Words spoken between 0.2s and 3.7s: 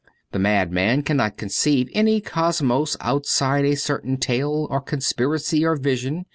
The madman cannot con ceive any cosmos outside